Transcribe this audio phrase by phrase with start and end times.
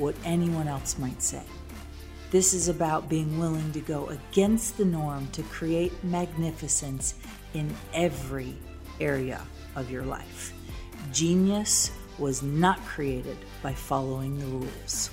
[0.00, 1.42] what anyone else might say.
[2.30, 7.14] This is about being willing to go against the norm to create magnificence
[7.52, 8.54] in every
[8.98, 9.42] area
[9.76, 10.54] of your life.
[11.12, 15.10] Genius was not created by following the rules.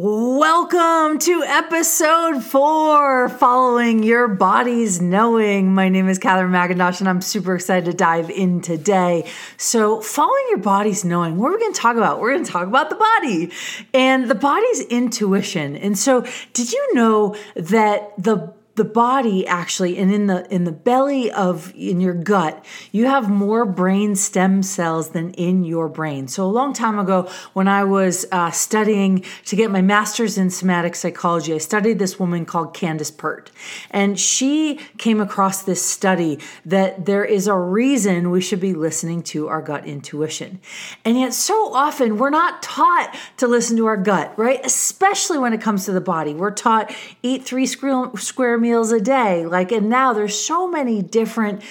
[0.00, 5.74] Welcome to episode four, Following Your Body's Knowing.
[5.74, 9.28] My name is Katherine McIntosh, and I'm super excited to dive in today.
[9.56, 12.20] So, following your body's knowing, what are we going to talk about?
[12.20, 13.50] We're going to talk about the body
[13.92, 15.74] and the body's intuition.
[15.74, 20.72] And so, did you know that the the body actually and in the in the
[20.72, 26.26] belly of in your gut you have more brain stem cells than in your brain.
[26.28, 30.48] So a long time ago when i was uh, studying to get my master's in
[30.48, 33.50] somatic psychology i studied this woman called candace pert
[33.90, 39.22] and she came across this study that there is a reason we should be listening
[39.22, 40.60] to our gut intuition.
[41.04, 44.64] And yet so often we're not taught to listen to our gut right?
[44.64, 46.32] Especially when it comes to the body.
[46.32, 49.46] We're taught eat three square, meals meals a day.
[49.46, 51.62] Like, and now there's so many different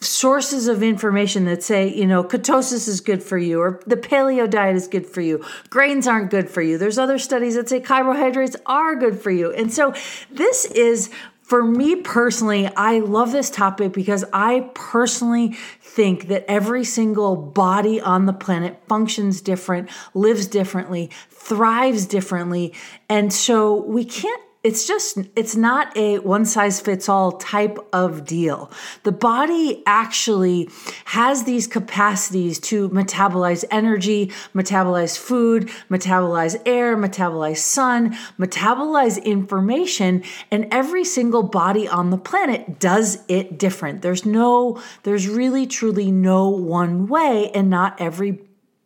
[0.00, 4.50] sources of information that say, you know, ketosis is good for you or the paleo
[4.50, 5.44] diet is good for you.
[5.70, 6.76] Grains aren't good for you.
[6.76, 9.52] There's other studies that say carbohydrates are good for you.
[9.52, 9.94] And so
[10.30, 11.10] this is
[11.42, 18.00] for me personally, I love this topic because I personally think that every single body
[18.00, 22.72] on the planet functions different, lives differently, thrives differently.
[23.08, 28.24] And so we can't it's just it's not a one size fits all type of
[28.24, 28.70] deal.
[29.02, 30.68] The body actually
[31.06, 40.68] has these capacities to metabolize energy metabolize food metabolize air metabolize sun metabolize information and
[40.70, 44.02] every single body on the planet does it different.
[44.02, 48.38] There's no there's really truly no one way and not every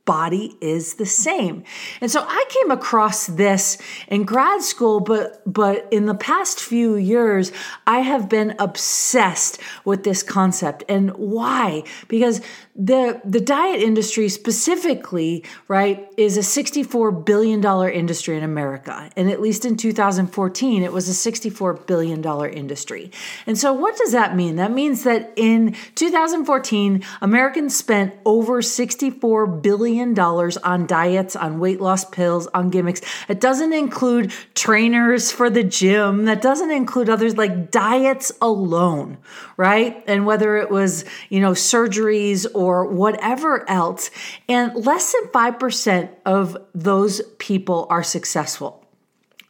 [0.06, 1.64] body is the same.
[2.00, 3.76] And so I came across this
[4.08, 7.52] in grad school, but but in the past few years,
[7.86, 10.84] I have been obsessed with this concept.
[10.88, 11.82] And why?
[12.08, 12.40] Because
[12.78, 19.10] the the diet industry specifically, right, is a 64 billion dollar industry in America.
[19.16, 23.10] And at least in 2014, it was a 64 billion dollar industry.
[23.46, 24.56] And so what does that mean?
[24.56, 31.80] That means that in 2014, Americans spent over 64 billion dollars on diets, on weight
[31.80, 33.00] loss pills, on gimmicks.
[33.28, 36.26] It doesn't include trainers for the gym.
[36.26, 39.16] That doesn't include others like diets alone,
[39.56, 40.04] right?
[40.06, 44.10] And whether it was, you know, surgeries or whatever else.
[44.48, 48.86] And less than 5% of those people are successful.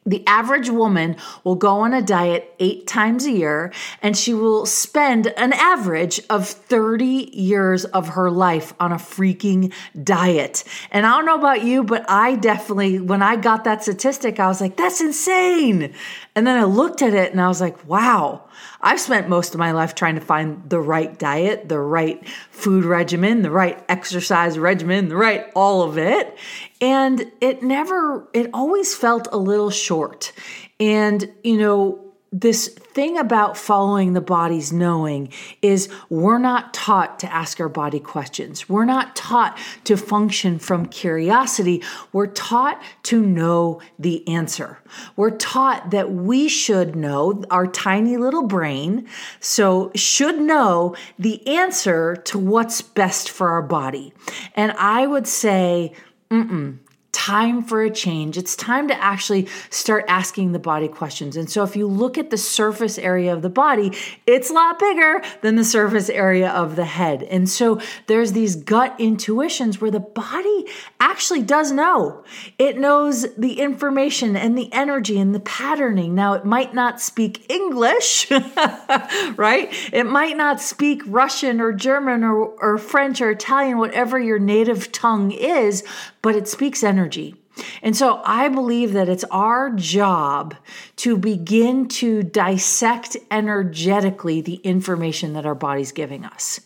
[0.07, 4.65] The average woman will go on a diet eight times a year and she will
[4.65, 9.73] spend an average of 30 years of her life on a freaking
[10.05, 10.63] diet.
[10.93, 14.47] And I don't know about you, but I definitely, when I got that statistic, I
[14.47, 15.93] was like, that's insane.
[16.37, 18.45] And then I looked at it and I was like, wow,
[18.81, 22.85] I've spent most of my life trying to find the right diet, the right food
[22.85, 26.37] regimen, the right exercise regimen, the right all of it.
[26.81, 30.33] And it never, it always felt a little short.
[30.79, 32.01] And, you know,
[32.33, 35.31] this thing about following the body's knowing
[35.61, 38.71] is we're not taught to ask our body questions.
[38.71, 41.83] We're not taught to function from curiosity.
[42.15, 44.79] We're taught to know the answer.
[45.15, 49.07] We're taught that we should know, our tiny little brain,
[49.41, 54.15] so should know the answer to what's best for our body.
[54.55, 55.93] And I would say,
[56.31, 56.79] mm-mm
[57.17, 58.37] time for a change.
[58.37, 61.35] It's time to actually start asking the body questions.
[61.35, 63.97] And so, if you look at the surface area of the body,
[64.27, 67.23] it's a lot bigger than the surface area of the head.
[67.23, 70.67] And so, there's these gut intuitions where the body
[71.01, 72.23] actually does know.
[72.59, 76.15] It knows the information and the energy and the patterning.
[76.15, 78.31] Now, it might not speak English,
[79.37, 79.73] right?
[79.91, 84.93] It might not speak Russian or German or, or French or Italian, whatever your native
[84.93, 85.83] tongue is,
[86.27, 87.37] but it speaks energy.
[87.85, 90.57] And so I believe that it's our job
[90.97, 96.59] to begin to dissect energetically the information that our body's giving us.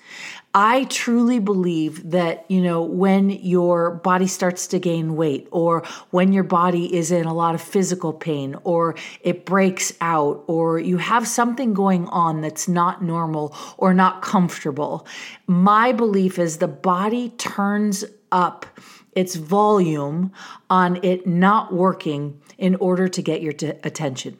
[0.54, 6.32] I truly believe that, you know, when your body starts to gain weight or when
[6.32, 10.96] your body is in a lot of physical pain or it breaks out or you
[10.96, 15.06] have something going on that's not normal or not comfortable,
[15.46, 18.64] my belief is the body turns up
[19.12, 20.32] its volume
[20.68, 24.38] on it not working in order to get your t- attention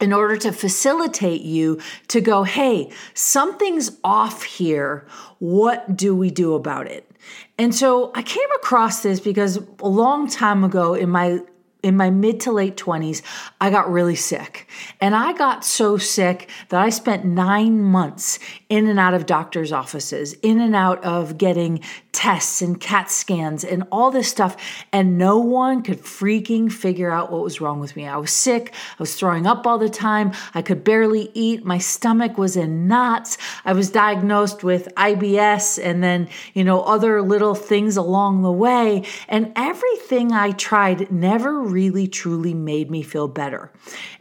[0.00, 5.06] in order to facilitate you to go, hey, something's off here.
[5.38, 7.10] What do we do about it?
[7.58, 11.40] And so I came across this because a long time ago in my
[11.82, 13.22] in my mid to late 20s,
[13.60, 14.68] I got really sick.
[15.00, 19.70] And I got so sick that I spent nine months in and out of doctor's
[19.70, 21.78] offices, in and out of getting
[22.16, 24.56] tests and CAT scans and all this stuff.
[24.90, 28.08] And no one could freaking figure out what was wrong with me.
[28.08, 28.72] I was sick.
[28.98, 30.32] I was throwing up all the time.
[30.54, 31.66] I could barely eat.
[31.66, 33.36] My stomach was in knots.
[33.66, 39.04] I was diagnosed with IBS and then, you know, other little things along the way.
[39.28, 43.70] And everything I tried never really truly made me feel better.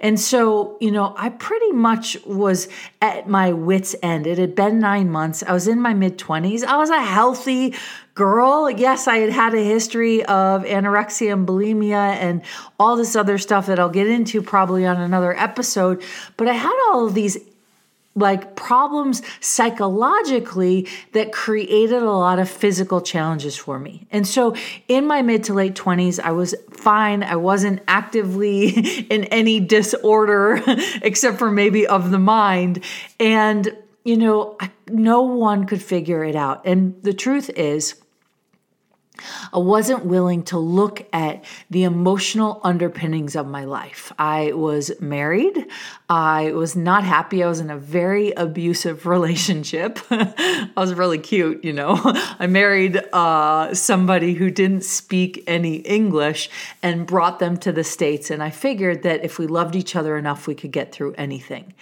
[0.01, 2.67] And so, you know, I pretty much was
[3.01, 4.27] at my wits' end.
[4.27, 5.43] It had been nine months.
[5.43, 6.63] I was in my mid 20s.
[6.63, 7.73] I was a healthy,
[8.15, 8.69] girl.
[8.69, 12.41] Yes, I had had a history of anorexia and bulimia and
[12.79, 16.01] all this other stuff that I'll get into probably on another episode.
[16.37, 17.37] But I had all of these
[18.17, 24.07] like problems psychologically that created a lot of physical challenges for me.
[24.09, 24.55] And so
[24.87, 27.23] in my mid to late 20s, I was fine.
[27.23, 28.69] I wasn't actively
[29.09, 30.61] in any disorder
[31.01, 32.85] except for maybe of the mind.
[33.19, 33.75] And,
[34.05, 34.57] you know,
[34.87, 36.65] no one could figure it out.
[36.65, 37.95] And the truth is,
[39.53, 44.11] I wasn't willing to look at the emotional underpinnings of my life.
[44.17, 45.65] I was married.
[46.09, 47.43] I was not happy.
[47.43, 49.99] I was in a very abusive relationship.
[50.11, 51.99] I was really cute, you know.
[52.39, 56.49] I married uh, somebody who didn't speak any English
[56.83, 58.29] and brought them to the States.
[58.29, 61.73] And I figured that if we loved each other enough, we could get through anything.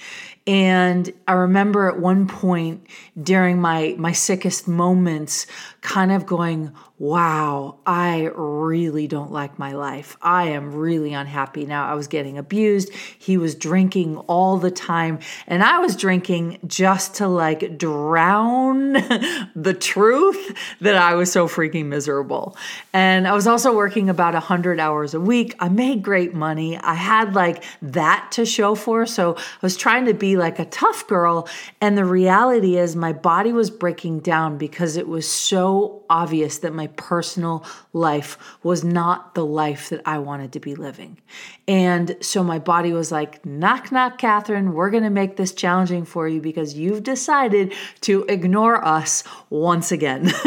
[0.45, 2.85] And I remember at one point
[3.21, 5.47] during my my sickest moments
[5.79, 10.17] kind of going, "Wow, I really don't like my life.
[10.21, 11.89] I am really unhappy now.
[11.89, 12.91] I was getting abused.
[13.17, 18.93] He was drinking all the time, and I was drinking just to like drown
[19.55, 22.55] the truth that I was so freaking miserable.
[22.93, 25.55] And I was also working about 100 hours a week.
[25.59, 26.77] I made great money.
[26.77, 30.65] I had like that to show for, so I was trying to be like a
[30.65, 31.47] tough girl.
[31.81, 36.73] And the reality is, my body was breaking down because it was so obvious that
[36.73, 41.17] my personal life was not the life that I wanted to be living.
[41.65, 46.03] And so my body was like, knock, knock, Katherine, we're going to make this challenging
[46.03, 50.25] for you because you've decided to ignore us once again.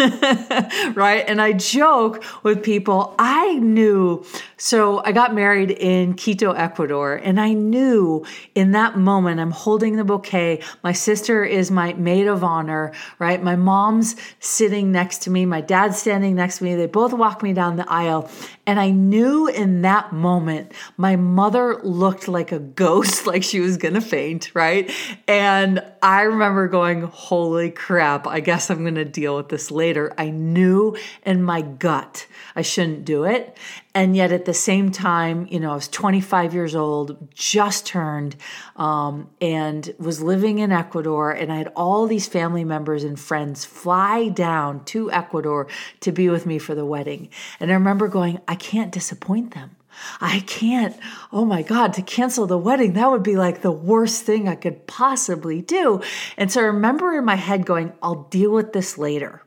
[0.95, 1.25] right?
[1.27, 4.27] And I joke with people, I knew.
[4.59, 9.97] So I got married in Quito, Ecuador, and I knew in that moment I'm holding
[9.97, 10.63] the bouquet.
[10.83, 13.43] My sister is my maid of honor, right?
[13.43, 16.75] My mom's sitting next to me, my dad's standing next to me.
[16.75, 18.31] They both walk me down the aisle.
[18.67, 23.77] And I knew in that moment, my mother looked like a ghost, like she was
[23.77, 24.91] gonna faint, right?
[25.29, 30.13] And I remember going, Holy crap, I guess I'm gonna deal with this later.
[30.19, 33.57] I knew in my gut I shouldn't do it.
[33.95, 38.37] And yet at the same time, you know, I was 25 years old, just turned,
[38.77, 41.31] um, and was living in Ecuador.
[41.31, 45.67] And I had all these family members and friends fly down to Ecuador
[46.01, 47.29] to be with me for the wedding.
[47.61, 49.77] And I remember going, I can't disappoint them.
[50.21, 50.97] I can't,
[51.33, 54.55] oh my God, to cancel the wedding, that would be like the worst thing I
[54.55, 56.03] could possibly do.
[56.37, 59.43] And so I remember in my head going, I'll deal with this later.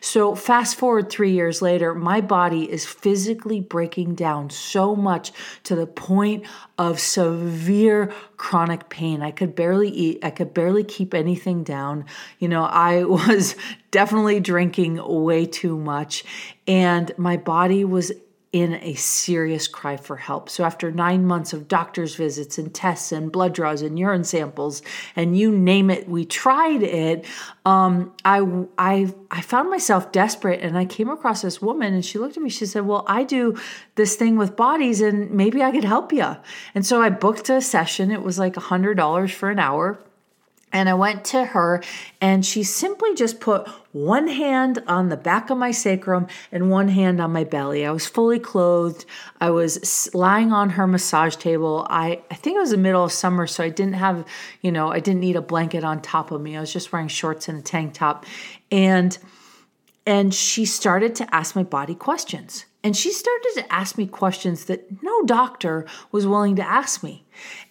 [0.00, 5.32] So, fast forward three years later, my body is physically breaking down so much
[5.64, 6.44] to the point
[6.78, 9.22] of severe chronic pain.
[9.22, 12.04] I could barely eat, I could barely keep anything down.
[12.38, 13.56] You know, I was
[13.90, 16.24] definitely drinking way too much,
[16.66, 18.12] and my body was
[18.52, 20.50] in a serious cry for help.
[20.50, 24.82] So, after nine months of doctor's visits and tests and blood draws and urine samples,
[25.16, 27.24] and you name it, we tried it.
[27.64, 32.18] Um, I, I, I found myself desperate, and I came across this woman, and she
[32.18, 32.50] looked at me.
[32.50, 33.58] She said, "Well, I do
[33.94, 36.36] this thing with bodies, and maybe I could help you."
[36.74, 38.10] And so I booked a session.
[38.10, 39.98] It was like a hundred dollars for an hour
[40.72, 41.82] And I went to her,
[42.20, 46.88] and she simply just put one hand on the back of my sacrum and one
[46.88, 47.84] hand on my belly.
[47.84, 49.04] I was fully clothed.
[49.40, 51.86] I was lying on her massage table.
[51.90, 54.26] I, I think it was the middle of summer, so I didn't have,
[54.62, 56.56] you know, I didn't need a blanket on top of me.
[56.56, 58.24] I was just wearing shorts and a tank top.
[58.70, 59.16] And
[60.04, 62.64] and she started to ask my body questions.
[62.84, 67.24] And she started to ask me questions that no doctor was willing to ask me.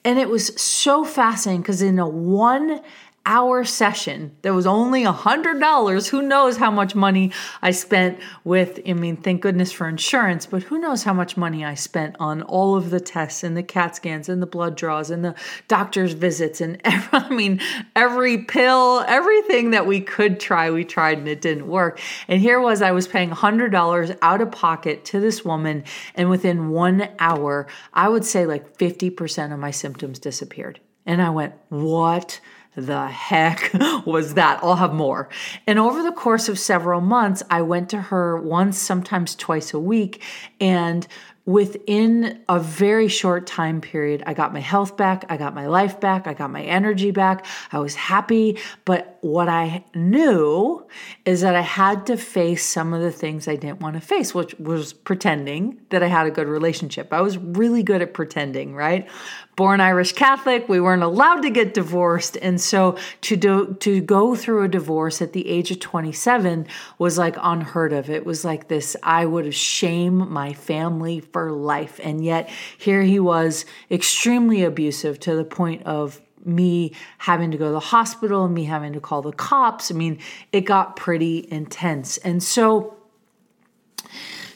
[0.05, 2.81] And it was so fascinating because in a one
[3.25, 6.07] hour session that was only a hundred dollars.
[6.09, 10.63] Who knows how much money i spent with i mean thank goodness for insurance but
[10.63, 13.95] who knows how much money i spent on all of the tests and the cat
[13.95, 15.35] scans and the blood draws and the
[15.67, 17.59] doctor's visits and every, i mean
[17.95, 21.99] every pill everything that we could try we tried and it didn't work.
[22.27, 25.83] And here was i was paying a hundred dollars out of pocket to this woman
[26.15, 30.79] and within one hour i would say like 50% of my symptoms disappeared.
[31.05, 32.39] And i went what
[32.75, 33.71] the heck
[34.05, 34.59] was that?
[34.63, 35.29] I'll have more.
[35.67, 39.79] And over the course of several months, I went to her once, sometimes twice a
[39.79, 40.23] week,
[40.59, 41.07] and
[41.45, 45.99] within a very short time period, I got my health back, I got my life
[45.99, 47.45] back, I got my energy back.
[47.71, 48.59] I was happy.
[48.85, 50.85] But what I knew
[51.25, 54.33] is that I had to face some of the things I didn't want to face,
[54.33, 57.13] which was pretending that I had a good relationship.
[57.13, 59.07] I was really good at pretending, right?
[59.55, 62.35] Born Irish Catholic, we weren't allowed to get divorced.
[62.41, 66.65] And so to do to go through a divorce at the age of 27
[66.97, 68.09] was like unheard of.
[68.09, 71.99] It was like this I would have shame my family for life.
[72.03, 77.65] And yet here he was extremely abusive to the point of me having to go
[77.65, 79.91] to the hospital me having to call the cops.
[79.91, 80.19] I mean,
[80.51, 82.17] it got pretty intense.
[82.19, 82.97] And so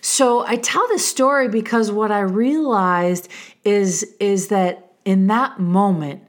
[0.01, 3.27] so I tell this story because what I realized
[3.63, 6.27] is is that in that moment,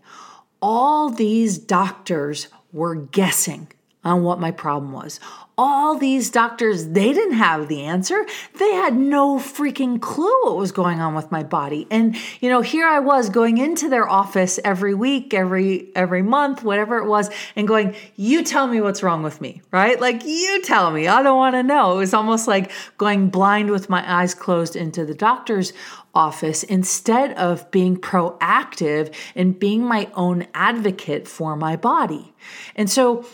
[0.62, 3.68] all these doctors were guessing
[4.06, 5.20] on what my problem was
[5.58, 8.26] all these doctors, they didn't have the answer.
[8.58, 11.86] They had no freaking clue what was going on with my body.
[11.90, 16.62] And you know, here I was going into their office every week, every every month,
[16.62, 19.98] whatever it was, and going, "You tell me what's wrong with me." Right?
[19.98, 21.08] Like, "You tell me.
[21.08, 24.76] I don't want to know." It was almost like going blind with my eyes closed
[24.76, 25.72] into the doctor's
[26.14, 32.34] office instead of being proactive and being my own advocate for my body.
[32.74, 33.24] And so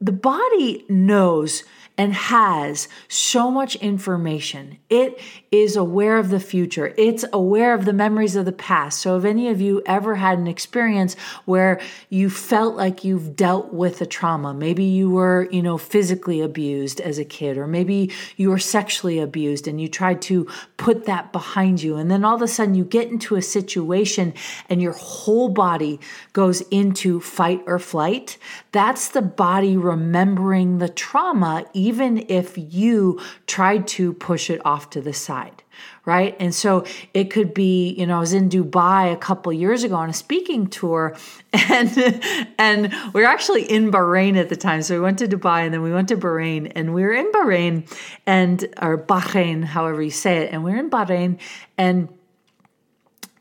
[0.00, 1.64] the body knows
[1.98, 4.76] and has so much information.
[4.90, 5.18] It
[5.50, 6.92] is aware of the future.
[6.98, 9.00] It's aware of the memories of the past.
[9.00, 13.72] So, if any of you ever had an experience where you felt like you've dealt
[13.72, 18.12] with a trauma, maybe you were, you know, physically abused as a kid, or maybe
[18.36, 22.34] you were sexually abused and you tried to put that behind you, and then all
[22.34, 24.34] of a sudden you get into a situation
[24.68, 25.98] and your whole body
[26.36, 28.36] goes into fight or flight,
[28.70, 35.00] that's the body remembering the trauma even if you tried to push it off to
[35.00, 35.62] the side
[36.06, 36.36] right?
[36.38, 39.96] And so it could be you know i was in dubai a couple years ago
[39.96, 41.16] on a speaking tour
[41.52, 41.90] and
[42.58, 44.80] and we were actually in bahrain at the time.
[44.82, 47.30] So we went to dubai and then we went to bahrain and we were in
[47.32, 47.74] bahrain
[48.26, 51.38] and or bahrain however you say it and we were in bahrain
[51.76, 52.08] and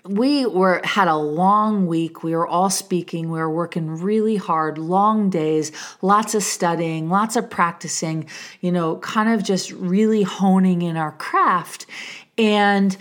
[0.07, 2.23] we were had a long week.
[2.23, 3.31] We were all speaking.
[3.31, 5.71] We were working really hard long days
[6.01, 8.27] lots of studying lots of practicing
[8.61, 11.85] you know kind of just really honing in our craft.
[12.37, 12.95] And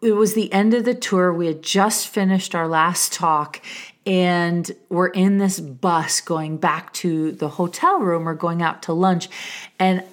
[0.00, 1.32] it was the end of the tour.
[1.32, 3.60] We had just finished our last talk
[4.06, 8.92] and we're in this bus going back to the hotel room or going out to
[8.92, 9.28] lunch.
[9.78, 10.04] And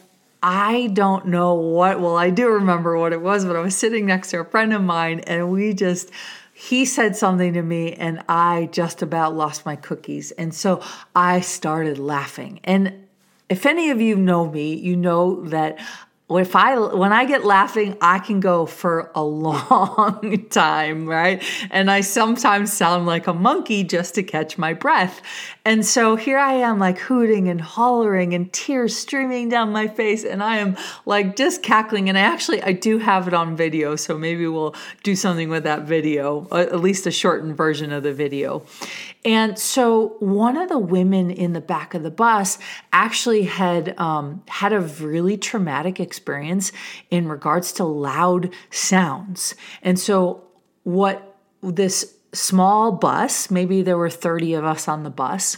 [0.47, 4.05] I don't know what, well, I do remember what it was, but I was sitting
[4.05, 6.11] next to a friend of mine and we just,
[6.53, 10.29] he said something to me and I just about lost my cookies.
[10.29, 10.83] And so
[11.15, 12.59] I started laughing.
[12.63, 13.07] And
[13.49, 15.79] if any of you know me, you know that
[16.27, 21.44] if I when I get laughing, I can go for a long time, right?
[21.70, 25.22] And I sometimes sound like a monkey just to catch my breath.
[25.65, 30.24] And so here I am like hooting and hollering and tears streaming down my face
[30.24, 33.96] and I am like just cackling and I actually I do have it on video,
[33.96, 38.13] so maybe we'll do something with that video, at least a shortened version of the
[38.13, 38.65] video.
[39.24, 42.60] And so one of the women in the back of the bus
[42.94, 49.55] actually had um, had a really traumatic experience in regards to loud sounds.
[49.81, 50.43] And so
[50.84, 55.57] what this small bus, maybe there were 30 of us on the bus,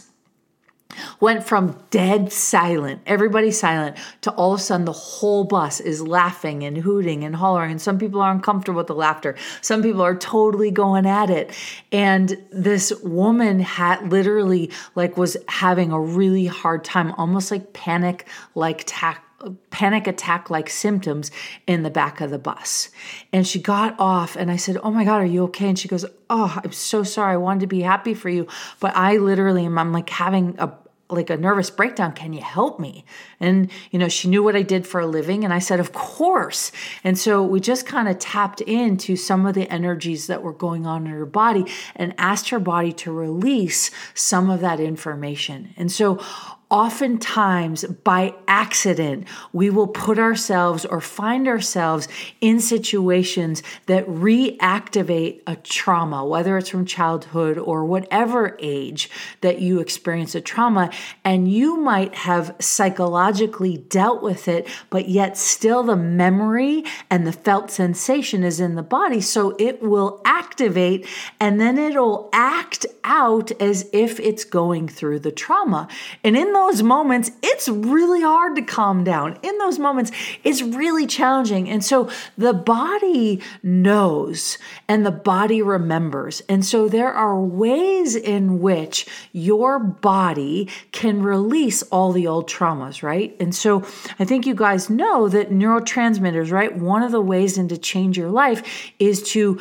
[1.20, 6.00] went from dead silent, everybody silent, to all of a sudden the whole bus is
[6.00, 7.72] laughing and hooting and hollering.
[7.72, 9.36] And some people are uncomfortable with the laughter.
[9.60, 11.52] Some people are totally going at it.
[11.92, 18.26] And this woman had literally like was having a really hard time, almost like panic
[18.54, 19.24] like tack
[19.70, 21.30] panic attack like symptoms
[21.66, 22.90] in the back of the bus.
[23.32, 25.68] And she got off and I said, Oh my God, are you okay?
[25.68, 27.34] And she goes, Oh, I'm so sorry.
[27.34, 28.46] I wanted to be happy for you.
[28.80, 30.72] But I literally am I'm like having a
[31.10, 33.02] like a nervous breakdown can you help me
[33.40, 35.94] and you know she knew what i did for a living and i said of
[35.94, 36.70] course
[37.02, 40.86] and so we just kind of tapped into some of the energies that were going
[40.86, 41.64] on in her body
[41.96, 46.22] and asked her body to release some of that information and so
[46.70, 52.08] oftentimes by accident, we will put ourselves or find ourselves
[52.40, 59.08] in situations that reactivate a trauma, whether it's from childhood or whatever age
[59.40, 60.90] that you experience a trauma.
[61.24, 67.32] And you might have psychologically dealt with it, but yet still the memory and the
[67.32, 69.22] felt sensation is in the body.
[69.22, 71.06] So it will activate
[71.40, 75.88] and then it'll act out as if it's going through the trauma.
[76.22, 79.38] And in those moments, it's really hard to calm down.
[79.42, 80.10] In those moments,
[80.42, 81.68] it's really challenging.
[81.68, 86.42] And so the body knows and the body remembers.
[86.48, 93.02] And so there are ways in which your body can release all the old traumas,
[93.02, 93.36] right?
[93.38, 93.84] And so
[94.18, 96.76] I think you guys know that neurotransmitters, right?
[96.76, 99.60] One of the ways in to change your life is to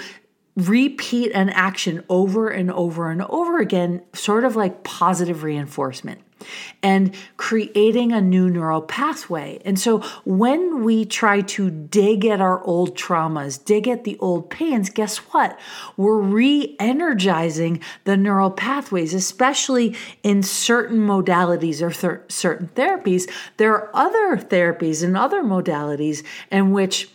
[0.58, 6.22] repeat an action over and over and over again, sort of like positive reinforcement
[6.84, 9.60] and creating a new neural pathway.
[9.66, 14.50] And so when we try to dig at our old traumas, dig at the old
[14.50, 15.60] pains, guess what?
[15.96, 23.30] We're re energizing the neural pathways, especially in certain modalities or th- certain therapies.
[23.58, 27.10] There are other therapies and other modalities in which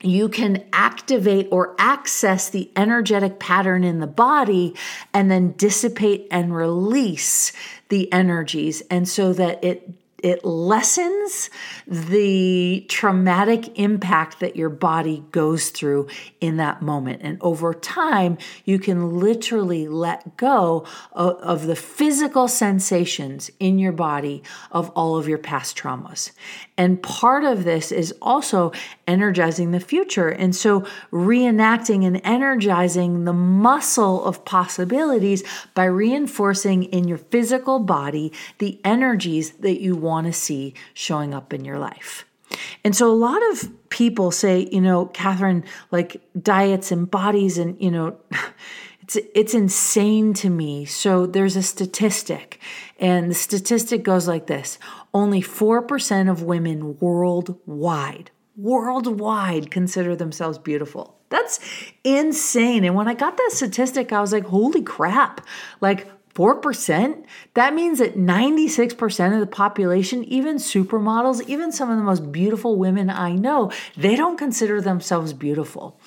[0.00, 4.74] you can activate or access the energetic pattern in the body
[5.12, 7.52] and then dissipate and release
[7.88, 9.90] the energies and so that it
[10.22, 11.48] it lessens
[11.86, 16.08] the traumatic impact that your body goes through
[16.40, 17.22] in that moment.
[17.22, 23.92] And over time, you can literally let go of, of, the physical sensations in your
[23.92, 26.32] body of all of your past traumas.
[26.78, 28.70] And part of this is also
[29.08, 30.28] energizing the future.
[30.28, 35.42] And so, reenacting and energizing the muscle of possibilities
[35.74, 41.52] by reinforcing in your physical body the energies that you want to see showing up
[41.52, 42.24] in your life.
[42.84, 47.76] And so, a lot of people say, you know, Katherine, like diets and bodies, and,
[47.82, 48.16] you know,
[49.08, 50.84] it's, it's insane to me.
[50.84, 52.60] So, there's a statistic,
[52.98, 54.78] and the statistic goes like this
[55.14, 61.16] only 4% of women worldwide, worldwide consider themselves beautiful.
[61.30, 61.58] That's
[62.04, 62.84] insane.
[62.84, 65.46] And when I got that statistic, I was like, holy crap.
[65.80, 67.24] Like 4%?
[67.54, 72.76] That means that 96% of the population, even supermodels, even some of the most beautiful
[72.76, 75.98] women I know, they don't consider themselves beautiful.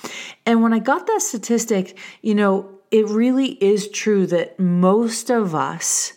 [0.45, 5.55] And when I got that statistic, you know, it really is true that most of
[5.55, 6.13] us,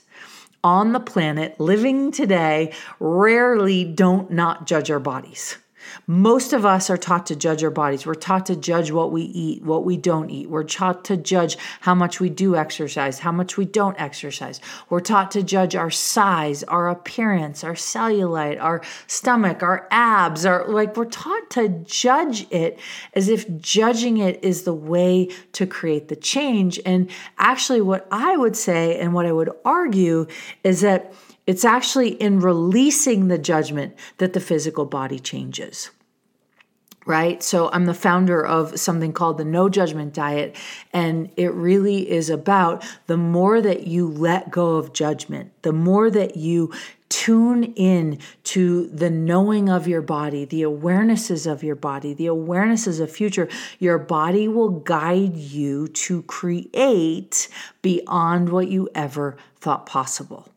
[0.64, 5.58] on the planet living today rarely don't not judge our bodies.
[6.06, 8.06] Most of us are taught to judge our bodies.
[8.06, 10.48] We're taught to judge what we eat, what we don't eat.
[10.48, 14.60] We're taught to judge how much we do exercise, how much we don't exercise.
[14.90, 20.68] We're taught to judge our size, our appearance, our cellulite, our stomach, our abs, our
[20.68, 22.78] like we're taught to judge it
[23.14, 26.80] as if judging it is the way to create the change.
[26.84, 30.26] And actually what I would say and what I would argue
[30.62, 31.12] is that
[31.46, 35.90] it's actually in releasing the judgment that the physical body changes.
[37.06, 37.42] Right?
[37.42, 40.56] So, I'm the founder of something called the No Judgment Diet.
[40.90, 46.10] And it really is about the more that you let go of judgment, the more
[46.10, 46.72] that you
[47.10, 53.00] tune in to the knowing of your body, the awarenesses of your body, the awarenesses
[53.00, 57.48] of future, your body will guide you to create
[57.82, 60.48] beyond what you ever thought possible.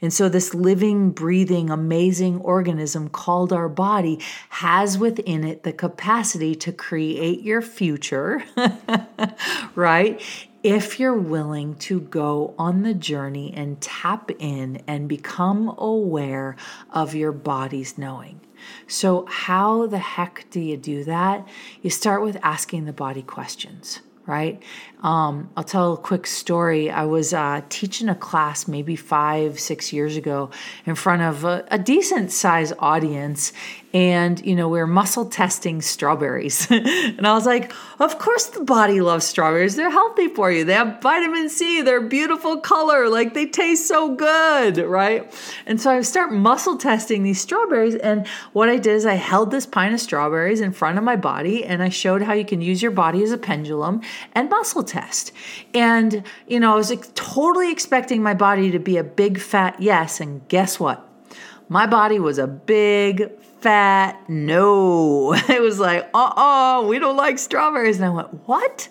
[0.00, 6.54] And so, this living, breathing, amazing organism called our body has within it the capacity
[6.56, 8.42] to create your future,
[9.74, 10.20] right?
[10.62, 16.56] If you're willing to go on the journey and tap in and become aware
[16.90, 18.40] of your body's knowing.
[18.86, 21.46] So, how the heck do you do that?
[21.82, 24.62] You start with asking the body questions right?
[25.02, 26.90] Um, I'll tell a quick story.
[26.90, 30.50] I was uh, teaching a class maybe five, six years ago
[30.86, 33.52] in front of a, a decent size audience,
[33.94, 36.68] and you know we were muscle testing strawberries.
[37.18, 39.76] And i was like of course the body loves strawberries.
[39.76, 40.64] They're healthy for you.
[40.64, 41.80] They have vitamin c.
[41.82, 43.08] They're beautiful color.
[43.08, 45.32] Like they taste so good right?
[45.66, 47.94] And so i start muscle testing these strawberries.
[47.94, 51.16] And what i did is i held this pint of strawberries in front of my
[51.16, 54.00] body and i showed how you can use your body as a pendulum
[54.32, 55.32] and muscle test
[55.74, 60.20] and you know i was totally expecting my body to be a big fat yes
[60.20, 61.06] and guess what
[61.68, 65.32] my body was a big fat no.
[65.48, 67.96] It was like, uh uh we don't like strawberries.
[67.96, 68.88] And I went, what?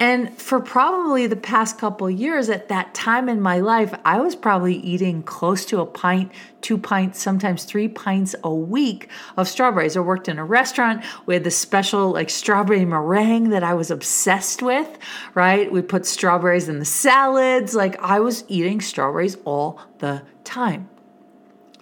[0.00, 4.34] And for probably the past couple years, at that time in my life, I was
[4.34, 9.96] probably eating close to a pint, two pints, sometimes three pints a week of strawberries.
[9.96, 11.04] I worked in a restaurant.
[11.26, 14.98] We had this special like strawberry meringue that I was obsessed with,
[15.34, 15.70] right?
[15.70, 17.74] We put strawberries in the salads.
[17.74, 20.88] Like I was eating strawberries all the time.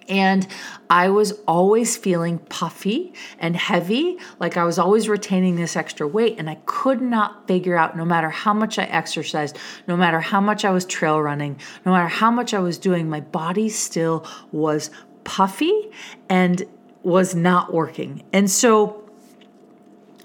[0.07, 0.47] And
[0.89, 6.35] I was always feeling puffy and heavy, like I was always retaining this extra weight.
[6.37, 10.41] And I could not figure out, no matter how much I exercised, no matter how
[10.41, 14.25] much I was trail running, no matter how much I was doing, my body still
[14.51, 14.89] was
[15.23, 15.91] puffy
[16.29, 16.63] and
[17.03, 18.23] was not working.
[18.31, 19.02] And so,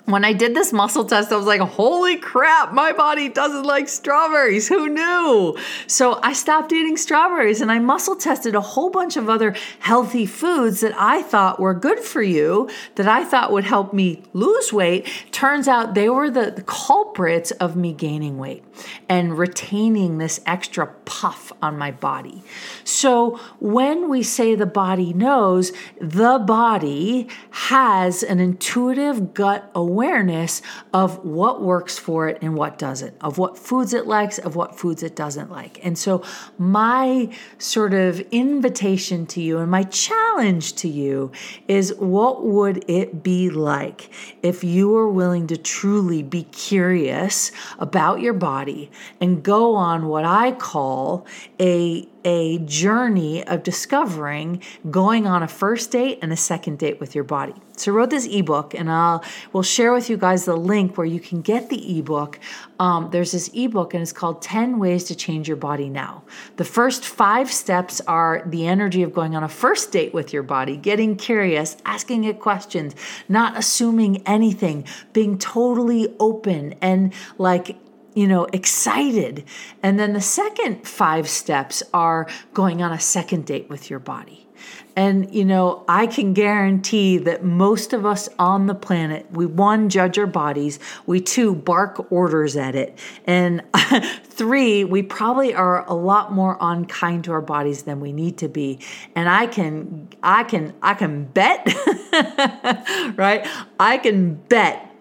[0.09, 3.88] when I did this muscle test, I was like, holy crap, my body doesn't like
[3.88, 4.66] strawberries.
[4.66, 5.59] Who knew?
[5.87, 10.25] So I stopped eating strawberries and I muscle tested a whole bunch of other healthy
[10.25, 14.73] foods that I thought were good for you, that I thought would help me lose
[14.73, 15.07] weight.
[15.31, 18.64] Turns out they were the, culprits of me gaining weight
[19.09, 22.42] and retaining this extra puff on my body.
[22.85, 30.62] So when we say the body knows, the body has an intuitive gut awareness awareness
[30.94, 34.78] of what works for it and what doesn't, of what foods it likes, of what
[34.78, 35.84] foods it doesn't like.
[35.84, 36.22] And so,
[36.56, 41.32] my sort of invitation to you and my challenge to you
[41.66, 44.11] is what would it be like
[44.44, 50.24] if you were willing to truly be curious about your body and go on what
[50.24, 51.26] I call
[51.58, 57.14] a a journey of discovering going on a first date and a second date with
[57.14, 57.54] your body.
[57.76, 61.07] So I wrote this ebook, and I'll we'll share with you guys the link where
[61.07, 62.40] you can get the ebook.
[62.81, 66.24] Um, there's this ebook, and it's called 10 Ways to Change Your Body Now.
[66.57, 70.42] The first five steps are the energy of going on a first date with your
[70.42, 72.96] body, getting curious, asking it questions,
[73.28, 77.76] not assuming anything, being totally open and like
[78.18, 79.44] you know, excited.
[79.81, 84.48] And then the second five steps are going on a second date with your body.
[84.96, 89.88] And, you know, I can guarantee that most of us on the planet, we one,
[89.88, 93.62] judge our bodies, we two, bark orders at it, and
[94.24, 98.48] three, we probably are a lot more unkind to our bodies than we need to
[98.48, 98.81] be.
[99.14, 101.64] And I can, I can, I can bet,
[103.16, 103.46] right?
[103.78, 104.92] I can bet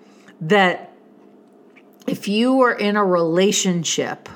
[0.41, 0.86] that
[2.07, 4.29] if you are in a relationship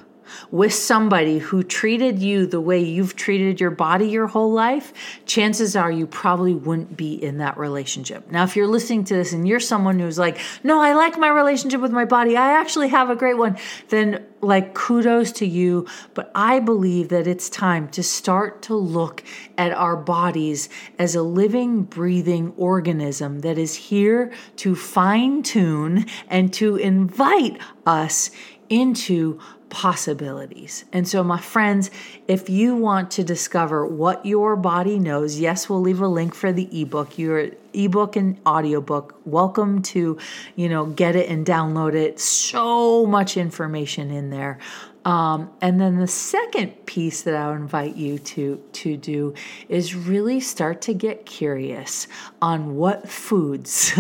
[0.49, 4.93] with somebody who treated you the way you've treated your body your whole life,
[5.25, 8.29] chances are you probably wouldn't be in that relationship.
[8.31, 11.29] Now, if you're listening to this and you're someone who's like, no, I like my
[11.29, 13.57] relationship with my body, I actually have a great one,
[13.89, 15.87] then like kudos to you.
[16.13, 19.23] But I believe that it's time to start to look
[19.57, 26.51] at our bodies as a living, breathing organism that is here to fine tune and
[26.53, 28.31] to invite us
[28.69, 29.39] into
[29.71, 30.85] possibilities.
[30.93, 31.89] And so, my friends,
[32.27, 36.51] if you want to discover what your body knows, yes, we'll leave a link for
[36.51, 37.17] the ebook.
[37.17, 39.19] Your ebook and audiobook.
[39.25, 40.19] Welcome to,
[40.55, 42.19] you know, get it and download it.
[42.19, 44.59] So much information in there.
[45.03, 49.33] Um, and then the second piece that I would invite you to to do
[49.67, 52.07] is really start to get curious
[52.39, 53.93] on what foods,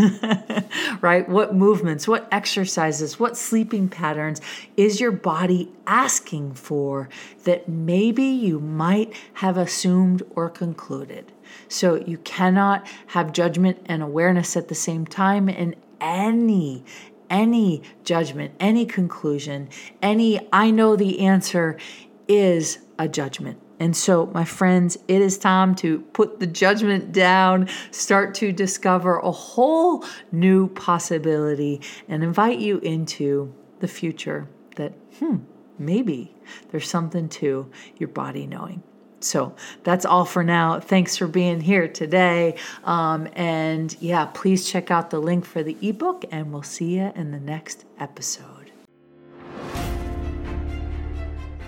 [1.01, 1.27] right?
[1.27, 4.41] What movements, what exercises, what sleeping patterns
[4.77, 7.09] is your body asking for
[7.45, 11.31] that maybe you might have assumed or concluded.
[11.67, 16.83] So you cannot have judgment and awareness at the same time in any
[17.31, 19.69] any judgment, any conclusion,
[20.03, 21.79] any I know the answer
[22.27, 23.59] is a judgment.
[23.79, 29.17] And so, my friends, it is time to put the judgment down, start to discover
[29.17, 35.37] a whole new possibility, and invite you into the future that, hmm,
[35.79, 36.35] maybe
[36.69, 38.83] there's something to your body knowing.
[39.23, 40.79] So that's all for now.
[40.79, 42.55] Thanks for being here today.
[42.83, 47.11] Um, and yeah, please check out the link for the ebook, and we'll see you
[47.15, 48.71] in the next episode.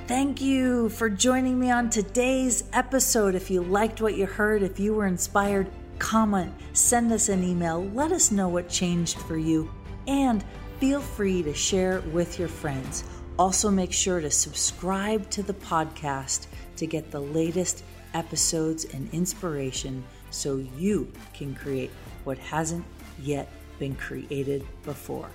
[0.06, 3.36] Thank you for joining me on today's episode.
[3.36, 7.86] If you liked what you heard, if you were inspired, comment, send us an email,
[7.94, 9.72] let us know what changed for you,
[10.08, 10.44] and
[10.80, 13.06] feel free to share with your friends.
[13.40, 20.04] Also, make sure to subscribe to the podcast to get the latest episodes and inspiration
[20.30, 21.90] so you can create
[22.26, 22.86] what hasn't
[23.20, 25.30] yet been created before.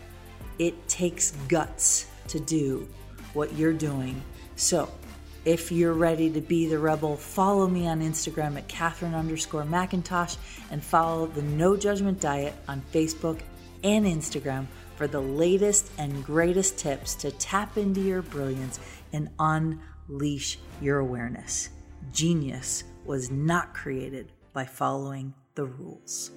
[0.59, 2.89] It takes guts to do
[3.33, 4.23] what you're doing.
[4.57, 4.91] So,
[5.45, 10.37] if you're ready to be the rebel, follow me on Instagram at Katherine underscore McIntosh
[10.71, 13.41] and follow the No Judgment Diet on Facebook
[13.83, 14.67] and Instagram
[14.99, 18.81] for the latest and greatest tips to tap into your brilliance
[19.13, 21.69] and unleash your awareness.
[22.13, 26.33] Genius was not created by following the rules.